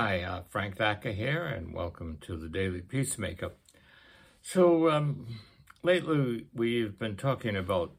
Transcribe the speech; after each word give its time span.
Hi, 0.00 0.22
uh, 0.22 0.42
Frank 0.48 0.76
Thacker 0.76 1.10
here, 1.10 1.44
and 1.44 1.74
welcome 1.74 2.18
to 2.20 2.36
the 2.36 2.48
Daily 2.48 2.82
Peacemaker. 2.82 3.50
So, 4.40 4.88
um, 4.88 5.40
lately 5.82 6.46
we've 6.54 6.96
been 6.96 7.16
talking 7.16 7.56
about 7.56 7.96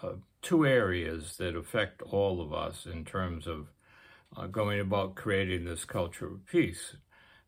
uh, 0.00 0.12
two 0.40 0.64
areas 0.64 1.38
that 1.38 1.56
affect 1.56 2.00
all 2.00 2.40
of 2.40 2.52
us 2.52 2.86
in 2.86 3.04
terms 3.04 3.48
of 3.48 3.72
uh, 4.36 4.46
going 4.46 4.78
about 4.78 5.16
creating 5.16 5.64
this 5.64 5.84
culture 5.84 6.28
of 6.28 6.46
peace. 6.46 6.94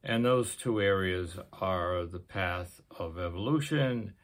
And 0.02 0.24
those 0.24 0.56
two 0.56 0.80
areas 0.80 1.38
are 1.52 2.04
the 2.04 2.18
path 2.18 2.80
of 2.98 3.16
evolution 3.16 4.14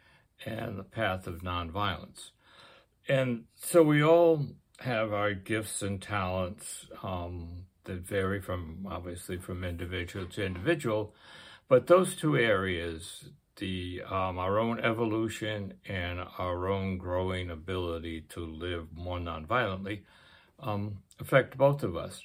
and 0.44 0.80
the 0.80 0.82
path 0.82 1.28
of 1.28 1.42
nonviolence. 1.42 2.32
And 3.08 3.44
so 3.54 3.84
we 3.84 4.02
all 4.02 4.46
have 4.80 5.12
our 5.12 5.32
gifts 5.32 5.80
and 5.80 6.02
talents. 6.02 6.86
Um, 7.04 7.66
that 7.84 8.06
vary 8.06 8.40
from 8.40 8.86
obviously 8.88 9.38
from 9.38 9.64
individual 9.64 10.26
to 10.26 10.44
individual, 10.44 11.14
but 11.68 11.86
those 11.86 12.14
two 12.16 12.36
areas, 12.36 13.30
the 13.56 14.02
um, 14.08 14.38
our 14.38 14.58
own 14.58 14.80
evolution 14.80 15.74
and 15.86 16.20
our 16.38 16.68
own 16.68 16.98
growing 16.98 17.50
ability 17.50 18.22
to 18.30 18.40
live 18.40 18.88
more 18.94 19.18
nonviolently, 19.18 20.02
um, 20.58 20.98
affect 21.18 21.56
both 21.56 21.82
of 21.82 21.96
us. 21.96 22.22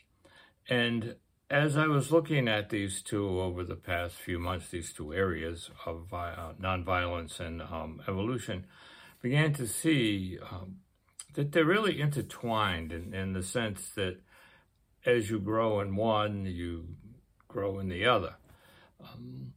And 0.69 1.15
as 1.49 1.77
I 1.77 1.87
was 1.87 2.11
looking 2.11 2.47
at 2.47 2.69
these 2.69 3.01
two 3.01 3.39
over 3.39 3.63
the 3.63 3.75
past 3.75 4.15
few 4.15 4.39
months, 4.39 4.69
these 4.69 4.91
two 4.91 5.13
areas 5.13 5.69
of 5.85 6.11
uh, 6.11 6.53
nonviolence 6.59 7.39
and 7.39 7.61
um, 7.61 8.01
evolution, 8.07 8.65
began 9.21 9.53
to 9.53 9.67
see 9.67 10.37
um, 10.51 10.77
that 11.33 11.51
they're 11.51 11.65
really 11.65 12.01
intertwined 12.01 12.91
in, 12.91 13.13
in 13.13 13.33
the 13.33 13.43
sense 13.43 13.89
that 13.95 14.17
as 15.05 15.29
you 15.29 15.39
grow 15.39 15.79
in 15.79 15.95
one, 15.95 16.45
you 16.45 16.87
grow 17.47 17.79
in 17.79 17.89
the 17.89 18.05
other. 18.05 18.35
Um, 19.01 19.53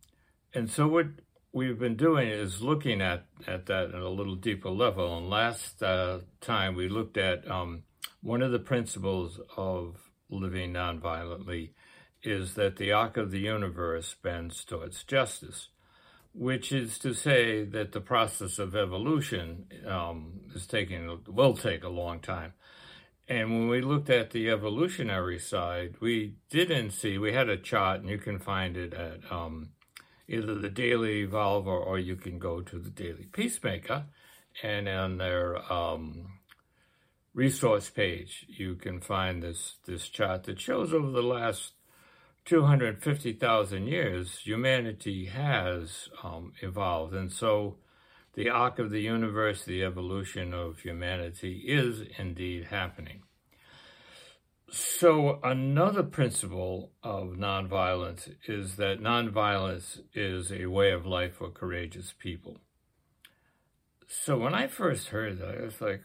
and 0.54 0.70
so 0.70 0.88
what 0.88 1.06
we've 1.52 1.78
been 1.78 1.96
doing 1.96 2.28
is 2.28 2.62
looking 2.62 3.00
at, 3.00 3.26
at 3.46 3.66
that 3.66 3.94
at 3.94 4.00
a 4.00 4.08
little 4.08 4.36
deeper 4.36 4.70
level. 4.70 5.16
And 5.16 5.30
last 5.30 5.82
uh, 5.82 6.20
time 6.40 6.74
we 6.74 6.88
looked 6.88 7.16
at 7.16 7.50
um, 7.50 7.84
one 8.22 8.42
of 8.42 8.52
the 8.52 8.58
principles 8.58 9.40
of 9.56 10.10
living 10.30 10.72
nonviolently 10.72 11.70
is 12.22 12.54
that 12.54 12.76
the 12.76 12.92
arc 12.92 13.16
of 13.16 13.30
the 13.30 13.40
universe 13.40 14.14
bends 14.22 14.64
towards 14.64 15.04
justice, 15.04 15.68
which 16.34 16.72
is 16.72 16.98
to 16.98 17.14
say 17.14 17.64
that 17.64 17.92
the 17.92 18.00
process 18.00 18.58
of 18.58 18.74
evolution 18.74 19.66
um, 19.86 20.40
is 20.54 20.66
taking 20.66 21.20
will 21.26 21.54
take 21.54 21.84
a 21.84 21.88
long 21.88 22.20
time. 22.20 22.52
And 23.28 23.50
when 23.50 23.68
we 23.68 23.82
looked 23.82 24.08
at 24.08 24.30
the 24.30 24.48
evolutionary 24.48 25.38
side, 25.38 25.96
we 26.00 26.36
didn't 26.48 26.92
see, 26.92 27.18
we 27.18 27.34
had 27.34 27.50
a 27.50 27.58
chart, 27.58 28.00
and 28.00 28.08
you 28.08 28.16
can 28.16 28.38
find 28.38 28.74
it 28.74 28.94
at 28.94 29.20
um, 29.30 29.70
either 30.26 30.54
the 30.54 30.70
Daily 30.70 31.26
Evolver 31.26 31.66
or 31.66 31.98
you 31.98 32.16
can 32.16 32.38
go 32.38 32.62
to 32.62 32.78
the 32.78 32.90
Daily 32.90 33.26
Peacemaker. 33.30 34.06
And 34.62 34.88
on 34.88 35.18
their 35.18 35.70
um, 35.70 36.38
resource 37.34 37.90
page, 37.90 38.46
you 38.48 38.76
can 38.76 39.00
find 39.00 39.42
this, 39.42 39.76
this 39.86 40.08
chart 40.08 40.44
that 40.44 40.58
shows 40.58 40.94
over 40.94 41.10
the 41.10 41.22
last 41.22 41.72
250,000 42.46 43.86
years, 43.86 44.38
humanity 44.38 45.26
has 45.26 46.08
um, 46.24 46.54
evolved. 46.62 47.12
And 47.12 47.30
so 47.30 47.76
the 48.38 48.48
arc 48.48 48.78
of 48.78 48.90
the 48.90 49.00
universe, 49.00 49.64
the 49.64 49.82
evolution 49.82 50.54
of 50.54 50.78
humanity 50.78 51.64
is 51.66 52.02
indeed 52.18 52.66
happening. 52.66 53.20
So, 54.70 55.40
another 55.42 56.04
principle 56.04 56.92
of 57.02 57.30
nonviolence 57.30 58.32
is 58.46 58.76
that 58.76 59.00
nonviolence 59.00 60.02
is 60.14 60.52
a 60.52 60.66
way 60.66 60.92
of 60.92 61.04
life 61.04 61.34
for 61.38 61.50
courageous 61.50 62.14
people. 62.16 62.58
So, 64.06 64.38
when 64.38 64.54
I 64.54 64.68
first 64.68 65.08
heard 65.08 65.40
that, 65.40 65.58
I 65.58 65.64
was 65.64 65.80
like, 65.80 66.02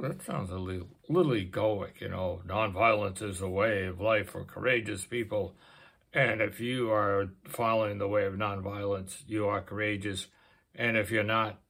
that 0.00 0.22
sounds 0.22 0.48
a 0.50 0.56
little, 0.56 0.88
little 1.10 1.32
egoic, 1.32 2.00
you 2.00 2.08
know, 2.08 2.40
nonviolence 2.46 3.20
is 3.20 3.42
a 3.42 3.48
way 3.48 3.84
of 3.84 4.00
life 4.00 4.30
for 4.30 4.44
courageous 4.44 5.04
people. 5.04 5.54
And 6.14 6.40
if 6.40 6.60
you 6.60 6.90
are 6.90 7.28
following 7.46 7.98
the 7.98 8.08
way 8.08 8.24
of 8.24 8.32
nonviolence, 8.32 9.22
you 9.26 9.48
are 9.48 9.60
courageous. 9.60 10.28
And 10.74 10.96
if 10.96 11.10
you're 11.10 11.22
not, 11.22 11.60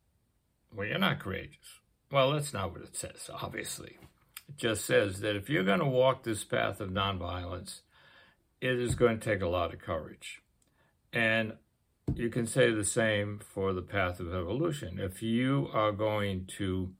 well, 0.74 0.86
you're 0.86 0.98
not 0.98 1.20
courageous. 1.20 1.80
Well, 2.10 2.32
that's 2.32 2.52
not 2.52 2.72
what 2.72 2.82
it 2.82 2.96
says, 2.96 3.30
obviously. 3.32 3.98
It 4.48 4.56
just 4.56 4.84
says 4.84 5.20
that 5.20 5.36
if 5.36 5.48
you're 5.48 5.64
going 5.64 5.80
to 5.80 5.86
walk 5.86 6.22
this 6.22 6.44
path 6.44 6.80
of 6.80 6.90
nonviolence, 6.90 7.80
it 8.60 8.78
is 8.78 8.94
going 8.94 9.18
to 9.18 9.24
take 9.24 9.42
a 9.42 9.48
lot 9.48 9.72
of 9.72 9.80
courage. 9.80 10.42
And 11.12 11.54
you 12.14 12.28
can 12.28 12.46
say 12.46 12.70
the 12.70 12.84
same 12.84 13.40
for 13.40 13.72
the 13.72 13.82
path 13.82 14.20
of 14.20 14.28
evolution. 14.28 14.98
If 14.98 15.22
you 15.22 15.68
are 15.72 15.92
going 15.92 16.46
to 16.58 16.92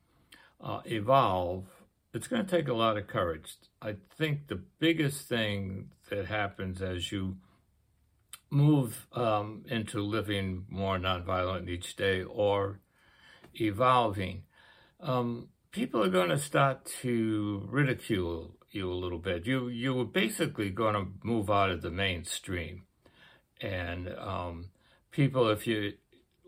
uh, 0.61 0.81
evolve, 0.85 1.67
it's 2.13 2.29
going 2.29 2.45
to 2.45 2.57
take 2.57 2.69
a 2.69 2.75
lot 2.75 2.97
of 2.97 3.07
courage. 3.07 3.57
I 3.83 3.97
think 4.17 4.47
the 4.47 4.63
biggest 4.79 5.29
thing 5.29 5.91
that 6.11 6.27
happens 6.27 6.81
as 6.81 7.13
you 7.13 7.37
move 8.51 9.07
um, 9.13 9.65
into 9.69 10.01
living 10.01 10.65
more 10.69 10.99
nonviolent 10.99 11.69
each 11.69 11.97
day 11.97 12.23
or 12.23 12.81
evolving, 13.61 14.43
um, 15.01 15.49
people 15.71 16.03
are 16.03 16.09
going 16.09 16.31
to 16.31 16.39
start 16.39 16.87
to 17.03 17.67
ridicule 17.71 18.55
you 18.71 18.91
a 18.91 18.95
little 18.95 19.19
bit. 19.19 19.47
You 19.47 19.69
you 19.69 19.99
are 20.01 20.05
basically 20.05 20.71
going 20.71 20.95
to 20.95 21.07
move 21.23 21.51
out 21.51 21.71
of 21.71 21.83
the 21.83 21.91
mainstream, 21.91 22.83
and 23.61 24.09
um, 24.19 24.71
people, 25.11 25.49
if 25.49 25.67
you 25.67 25.95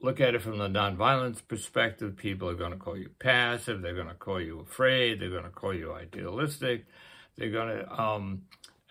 look 0.02 0.20
at 0.20 0.34
it 0.34 0.42
from 0.42 0.58
the 0.58 0.68
nonviolence 0.68 1.40
perspective, 1.46 2.16
people 2.16 2.48
are 2.48 2.54
going 2.54 2.72
to 2.72 2.78
call 2.78 2.96
you 2.96 3.10
passive. 3.18 3.82
They're 3.82 3.94
going 3.94 4.08
to 4.08 4.14
call 4.14 4.40
you 4.40 4.60
afraid. 4.60 5.20
They're 5.20 5.30
going 5.30 5.44
to 5.44 5.50
call 5.50 5.74
you 5.74 5.92
idealistic. 5.92 6.86
They're 7.36 7.50
going 7.50 7.78
to 7.78 8.00
um, 8.00 8.42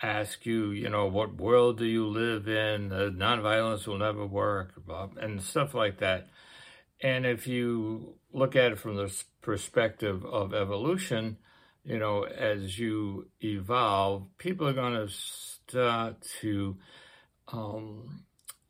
ask 0.01 0.45
you, 0.45 0.71
you 0.71 0.89
know, 0.89 1.07
what 1.07 1.35
world 1.35 1.77
do 1.77 1.85
you 1.85 2.07
live 2.07 2.47
in? 2.47 2.91
Uh, 2.91 3.09
nonviolence 3.13 3.87
will 3.87 3.97
never 3.97 4.25
work, 4.25 4.73
and 5.19 5.41
stuff 5.41 5.73
like 5.73 5.99
that. 5.99 6.27
And 7.01 7.25
if 7.25 7.47
you 7.47 8.15
look 8.31 8.55
at 8.55 8.71
it 8.71 8.79
from 8.79 8.95
the 8.95 9.13
perspective 9.41 10.25
of 10.25 10.53
evolution, 10.53 11.37
you 11.83 11.99
know, 11.99 12.23
as 12.23 12.79
you 12.79 13.27
evolve, 13.41 14.27
people 14.37 14.67
are 14.67 14.73
going 14.73 14.93
to 14.93 15.07
start 15.07 16.25
to 16.41 16.77
um, 17.51 18.25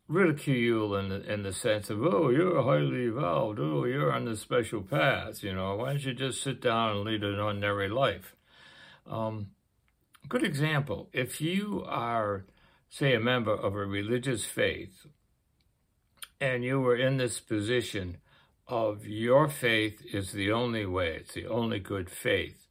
ridicule 0.08 0.96
in 0.96 1.10
the, 1.10 1.34
in 1.34 1.44
the 1.44 1.54
sense 1.54 1.90
of, 1.90 2.04
oh, 2.04 2.30
you're 2.30 2.62
highly 2.62 3.06
evolved, 3.06 3.60
oh, 3.60 3.86
you're 3.86 4.12
on 4.12 4.26
the 4.26 4.36
special 4.36 4.82
path, 4.82 5.44
you 5.44 5.54
know, 5.54 5.76
why 5.76 5.92
don't 5.92 6.04
you 6.04 6.14
just 6.14 6.44
sit 6.44 6.62
down 6.62 6.98
and 6.98 7.06
lead 7.06 7.24
an 7.24 7.40
ordinary 7.40 7.90
life? 7.90 8.36
Um, 9.08 9.48
good 10.28 10.44
example, 10.44 11.10
if 11.14 11.42
you 11.42 11.84
are, 11.88 12.46
say, 12.90 13.14
a 13.16 13.20
member 13.20 13.54
of 13.54 13.76
a 13.76 13.86
religious 13.86 14.46
faith, 14.46 15.06
and 16.40 16.64
you 16.64 16.80
were 16.80 16.96
in 16.96 17.18
this 17.18 17.40
position 17.40 18.18
of 18.68 19.06
your 19.06 19.48
faith 19.48 20.02
is 20.12 20.32
the 20.32 20.52
only 20.52 20.86
way, 20.86 21.18
it's 21.18 21.34
the 21.34 21.48
only 21.48 21.80
good 21.80 22.10
faith. 22.10 22.68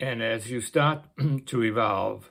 And 0.00 0.22
as 0.22 0.50
you 0.50 0.60
start 0.60 1.04
to 1.46 1.62
evolve, 1.64 2.30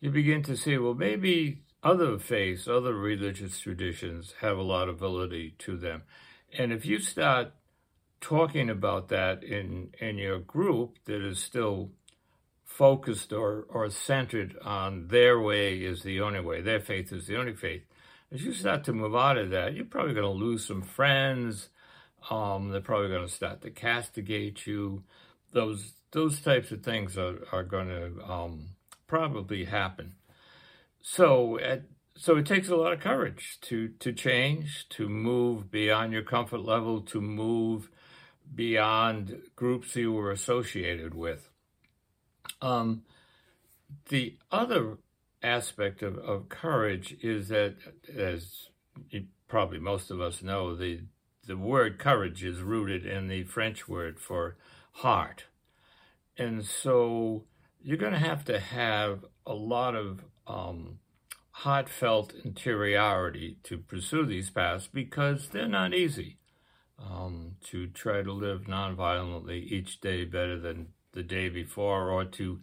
you 0.00 0.10
begin 0.10 0.42
to 0.44 0.56
see, 0.56 0.76
well, 0.76 0.94
maybe 0.94 1.62
other 1.82 2.18
faiths, 2.18 2.66
other 2.66 2.94
religious 2.94 3.60
traditions 3.60 4.34
have 4.40 4.58
a 4.58 4.62
lot 4.62 4.88
of 4.88 4.98
validity 4.98 5.54
to 5.58 5.76
them. 5.76 6.02
And 6.58 6.72
if 6.72 6.84
you 6.86 6.98
start 6.98 7.52
talking 8.20 8.70
about 8.70 9.08
that 9.08 9.44
in, 9.44 9.90
in 10.00 10.16
your 10.16 10.38
group 10.38 10.98
that 11.04 11.22
is 11.24 11.38
still 11.38 11.90
focused 12.64 13.32
or, 13.32 13.66
or 13.68 13.88
centered 13.90 14.56
on 14.64 15.08
their 15.08 15.38
way 15.40 15.76
is 15.78 16.02
the 16.02 16.20
only 16.20 16.40
way, 16.40 16.60
their 16.60 16.80
faith 16.80 17.12
is 17.12 17.26
the 17.26 17.36
only 17.36 17.54
faith, 17.54 17.82
as 18.34 18.44
you 18.44 18.52
start 18.52 18.82
to 18.84 18.92
move 18.92 19.14
out 19.14 19.38
of 19.38 19.50
that, 19.50 19.74
you're 19.74 19.84
probably 19.84 20.12
going 20.12 20.26
to 20.26 20.44
lose 20.44 20.66
some 20.66 20.82
friends. 20.82 21.68
Um, 22.28 22.70
they're 22.70 22.80
probably 22.80 23.08
going 23.08 23.26
to 23.26 23.32
start 23.32 23.62
to 23.62 23.70
castigate 23.70 24.66
you. 24.66 25.04
Those 25.52 25.92
those 26.10 26.40
types 26.40 26.72
of 26.72 26.82
things 26.82 27.16
are, 27.16 27.38
are 27.52 27.62
going 27.62 27.88
to 27.88 28.24
um, 28.24 28.70
probably 29.06 29.64
happen. 29.64 30.14
So 31.00 31.58
at, 31.60 31.82
so 32.16 32.36
it 32.36 32.46
takes 32.46 32.68
a 32.68 32.76
lot 32.76 32.92
of 32.92 33.00
courage 33.00 33.58
to 33.62 33.88
to 34.00 34.12
change, 34.12 34.88
to 34.90 35.08
move 35.08 35.70
beyond 35.70 36.12
your 36.12 36.22
comfort 36.22 36.64
level, 36.64 37.02
to 37.02 37.20
move 37.20 37.88
beyond 38.52 39.42
groups 39.54 39.94
you 39.94 40.12
were 40.12 40.32
associated 40.32 41.14
with. 41.14 41.48
Um, 42.60 43.02
the 44.08 44.36
other 44.50 44.98
aspect 45.44 46.02
of, 46.02 46.18
of 46.18 46.48
courage 46.48 47.16
is 47.22 47.48
that, 47.48 47.76
as 48.16 48.68
probably 49.48 49.78
most 49.78 50.10
of 50.10 50.20
us 50.20 50.42
know, 50.42 50.74
the 50.74 51.00
the 51.46 51.56
word 51.56 51.98
courage 51.98 52.42
is 52.42 52.62
rooted 52.62 53.04
in 53.04 53.28
the 53.28 53.44
French 53.44 53.86
word 53.86 54.18
for 54.18 54.56
heart. 54.92 55.44
And 56.38 56.64
so 56.64 57.44
you're 57.82 57.98
going 57.98 58.14
to 58.14 58.18
have 58.18 58.44
to 58.46 58.58
have 58.58 59.26
a 59.46 59.52
lot 59.52 59.94
of 59.94 60.24
um, 60.46 61.00
heartfelt 61.50 62.32
interiority 62.44 63.58
to 63.64 63.76
pursue 63.76 64.24
these 64.24 64.48
paths 64.48 64.88
because 64.92 65.48
they're 65.48 65.68
not 65.68 65.92
easy. 65.94 66.38
Um, 66.96 67.56
to 67.64 67.88
try 67.88 68.22
to 68.22 68.32
live 68.32 68.62
nonviolently 68.62 69.64
each 69.64 70.00
day 70.00 70.24
better 70.24 70.58
than 70.58 70.88
the 71.12 71.24
day 71.24 71.48
before, 71.48 72.08
or 72.08 72.24
to 72.24 72.60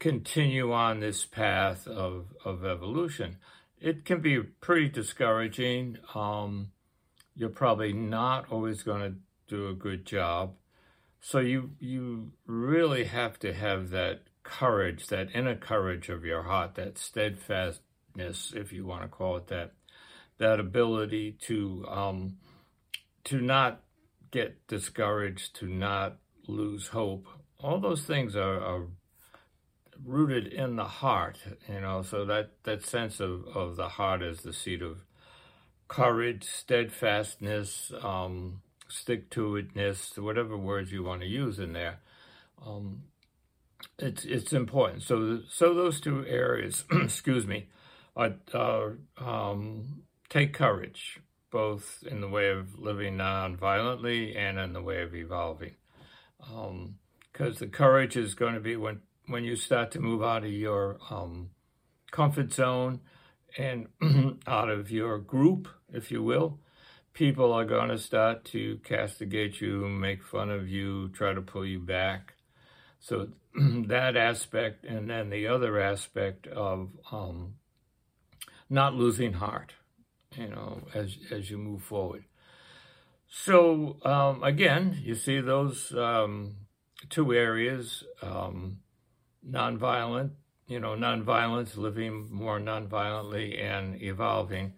continue 0.00 0.72
on 0.72 0.98
this 0.98 1.24
path 1.24 1.86
of, 1.86 2.34
of 2.44 2.64
evolution. 2.64 3.36
It 3.78 4.04
can 4.04 4.20
be 4.20 4.40
pretty 4.40 4.88
discouraging. 4.88 5.98
Um, 6.14 6.72
you're 7.36 7.50
probably 7.50 7.92
not 7.92 8.50
always 8.50 8.82
going 8.82 9.02
to 9.02 9.14
do 9.46 9.68
a 9.68 9.74
good 9.74 10.04
job. 10.04 10.54
So 11.20 11.38
you 11.38 11.72
you 11.78 12.32
really 12.46 13.04
have 13.04 13.38
to 13.40 13.52
have 13.52 13.90
that 13.90 14.22
courage, 14.42 15.08
that 15.08 15.28
inner 15.34 15.54
courage 15.54 16.08
of 16.08 16.24
your 16.24 16.44
heart, 16.44 16.76
that 16.76 16.96
steadfastness, 16.98 18.52
if 18.56 18.72
you 18.72 18.86
want 18.86 19.02
to 19.02 19.08
call 19.08 19.36
it 19.36 19.48
that, 19.48 19.72
that 20.38 20.58
ability 20.58 21.36
to 21.42 21.84
um, 21.88 22.38
to 23.24 23.40
not 23.40 23.82
get 24.30 24.66
discouraged, 24.66 25.56
to 25.56 25.66
not 25.66 26.16
lose 26.46 26.88
hope. 26.88 27.26
All 27.58 27.78
those 27.80 28.04
things 28.04 28.34
are, 28.34 28.58
are 28.58 28.86
rooted 30.04 30.46
in 30.46 30.76
the 30.76 30.84
heart, 30.84 31.38
you 31.68 31.80
know, 31.80 32.02
so 32.02 32.24
that, 32.24 32.50
that 32.64 32.84
sense 32.84 33.20
of, 33.20 33.44
of 33.54 33.76
the 33.76 33.88
heart 33.88 34.22
is 34.22 34.40
the 34.40 34.52
seat 34.52 34.82
of 34.82 35.04
courage, 35.88 36.44
steadfastness, 36.44 37.92
um, 38.02 38.62
stick 38.88 39.30
to 39.30 39.60
itness, 39.62 40.16
whatever 40.18 40.56
words 40.56 40.92
you 40.92 41.02
want 41.02 41.20
to 41.20 41.26
use 41.26 41.58
in 41.58 41.72
there. 41.72 42.00
Um, 42.64 43.02
it's 43.98 44.24
it's 44.24 44.52
important. 44.52 45.02
So 45.02 45.40
so 45.48 45.74
those 45.74 46.00
two 46.00 46.24
areas, 46.26 46.84
excuse 46.92 47.46
me, 47.46 47.68
are, 48.16 48.34
are 48.54 48.98
um, 49.18 50.02
take 50.28 50.52
courage, 50.52 51.20
both 51.50 52.04
in 52.08 52.20
the 52.20 52.28
way 52.28 52.50
of 52.50 52.78
living 52.78 53.16
non-violently 53.16 54.36
and 54.36 54.58
in 54.58 54.72
the 54.72 54.82
way 54.82 55.02
of 55.02 55.14
evolving. 55.14 55.74
Because 56.38 56.66
um, 56.66 57.58
the 57.58 57.66
courage 57.66 58.16
is 58.16 58.34
going 58.34 58.54
to 58.54 58.60
be 58.60 58.76
when 58.76 59.00
when 59.30 59.44
you 59.44 59.54
start 59.54 59.92
to 59.92 60.00
move 60.00 60.22
out 60.22 60.44
of 60.44 60.50
your 60.50 60.98
um, 61.08 61.50
comfort 62.10 62.52
zone 62.52 63.00
and 63.56 63.86
out 64.46 64.68
of 64.68 64.90
your 64.90 65.18
group, 65.18 65.68
if 65.92 66.10
you 66.10 66.22
will, 66.22 66.58
people 67.12 67.52
are 67.52 67.64
going 67.64 67.88
to 67.88 67.98
start 67.98 68.44
to 68.46 68.78
castigate 68.84 69.60
you, 69.60 69.88
make 69.88 70.22
fun 70.22 70.50
of 70.50 70.68
you, 70.68 71.08
try 71.10 71.32
to 71.32 71.40
pull 71.40 71.64
you 71.64 71.78
back. 71.78 72.34
So 72.98 73.28
that 73.54 74.16
aspect, 74.16 74.84
and 74.84 75.08
then 75.08 75.30
the 75.30 75.46
other 75.46 75.80
aspect 75.80 76.46
of 76.48 76.90
um, 77.12 77.54
not 78.68 78.94
losing 78.94 79.34
heart, 79.34 79.74
you 80.36 80.48
know, 80.48 80.82
as 80.94 81.16
as 81.30 81.50
you 81.50 81.58
move 81.58 81.82
forward. 81.82 82.24
So 83.28 83.96
um, 84.04 84.42
again, 84.42 84.98
you 85.02 85.14
see 85.14 85.40
those 85.40 85.94
um, 85.94 86.56
two 87.08 87.32
areas. 87.32 88.04
Um, 88.22 88.78
nonviolent, 89.48 90.30
you 90.66 90.80
know, 90.80 90.94
nonviolence, 90.94 91.76
living 91.76 92.28
more 92.30 92.60
nonviolently 92.60 93.60
and 93.60 94.00
evolving, 94.02 94.74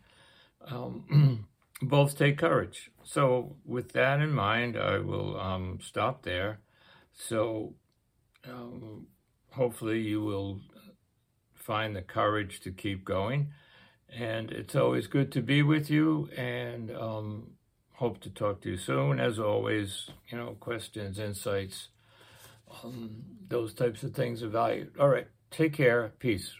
um, 0.67 1.47
both 1.83 2.17
take 2.17 2.39
courage. 2.39 2.91
So, 3.05 3.57
with 3.65 3.93
that 3.93 4.21
in 4.21 4.33
mind, 4.33 4.77
I 4.77 4.99
will 4.99 5.39
um, 5.39 5.79
stop 5.83 6.23
there. 6.23 6.61
So, 7.13 7.75
um, 8.49 9.09
hopefully, 9.51 10.01
you 10.01 10.23
will 10.23 10.61
find 11.55 11.95
the 11.95 12.03
courage 12.03 12.61
to 12.61 12.71
keep 12.71 13.05
going. 13.05 13.53
And 14.15 14.51
it's 14.51 14.77
always 14.77 15.07
good 15.07 15.33
to 15.33 15.41
be 15.41 15.63
with 15.63 15.89
you, 15.89 16.29
and 16.37 16.91
um, 16.91 17.53
hope 17.95 18.21
to 18.21 18.31
talk 18.31 18.61
to 18.63 18.71
you 18.71 18.77
soon. 18.77 19.19
As 19.19 19.39
always, 19.39 20.11
you 20.29 20.37
know, 20.37 20.57
questions, 20.61 21.19
insights 21.19 21.89
um, 22.85 23.11
those 23.49 23.75
types 23.75 24.03
of 24.03 24.15
things 24.15 24.43
are 24.43 24.49
valued. 24.49 24.93
All 24.99 25.09
right. 25.09 25.27
Take 25.51 25.75
care. 25.75 26.13
Peace. 26.19 26.53